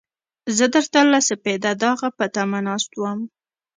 [0.57, 3.19] زه درته له سپېده داغه په تمه ناست وم.